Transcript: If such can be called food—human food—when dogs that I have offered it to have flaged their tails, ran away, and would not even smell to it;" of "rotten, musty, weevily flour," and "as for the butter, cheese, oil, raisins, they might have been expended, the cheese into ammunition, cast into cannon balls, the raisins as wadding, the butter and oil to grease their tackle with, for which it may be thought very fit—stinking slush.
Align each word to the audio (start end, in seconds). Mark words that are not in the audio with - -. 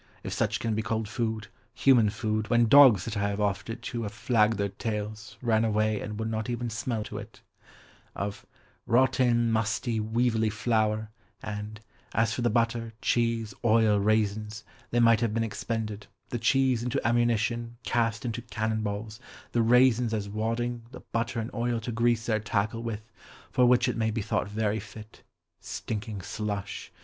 If 0.23 0.33
such 0.33 0.59
can 0.59 0.73
be 0.73 0.81
called 0.81 1.07
food—human 1.07 2.09
food—when 2.09 2.69
dogs 2.69 3.05
that 3.05 3.15
I 3.17 3.29
have 3.29 3.39
offered 3.39 3.69
it 3.69 3.81
to 3.93 4.01
have 4.01 4.11
flaged 4.11 4.57
their 4.57 4.69
tails, 4.69 5.37
ran 5.43 5.63
away, 5.63 6.01
and 6.01 6.17
would 6.17 6.27
not 6.31 6.49
even 6.49 6.71
smell 6.71 7.03
to 7.03 7.19
it;" 7.19 7.41
of 8.15 8.43
"rotten, 8.87 9.51
musty, 9.51 9.99
weevily 9.99 10.49
flour," 10.49 11.11
and 11.43 11.79
"as 12.15 12.33
for 12.33 12.41
the 12.41 12.49
butter, 12.49 12.93
cheese, 13.03 13.53
oil, 13.63 13.99
raisins, 13.99 14.63
they 14.89 14.99
might 14.99 15.21
have 15.21 15.35
been 15.35 15.43
expended, 15.43 16.07
the 16.29 16.39
cheese 16.39 16.81
into 16.81 16.99
ammunition, 17.07 17.77
cast 17.83 18.25
into 18.25 18.41
cannon 18.41 18.81
balls, 18.81 19.19
the 19.51 19.61
raisins 19.61 20.15
as 20.15 20.27
wadding, 20.27 20.81
the 20.89 21.01
butter 21.11 21.39
and 21.39 21.53
oil 21.53 21.79
to 21.79 21.91
grease 21.91 22.25
their 22.25 22.39
tackle 22.39 22.81
with, 22.81 23.03
for 23.51 23.67
which 23.67 23.87
it 23.87 23.95
may 23.97 24.09
be 24.09 24.23
thought 24.23 24.47
very 24.49 24.79
fit—stinking 24.79 26.21
slush. 26.23 26.91